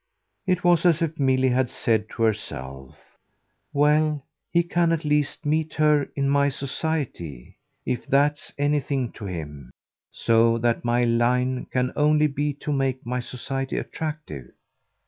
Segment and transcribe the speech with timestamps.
[0.47, 2.97] It was as if Milly had said to herself:
[3.71, 9.69] "Well, he can at least meet her in my society, if that's anything to him;
[10.09, 14.49] so that my line can only be to make my society attractive."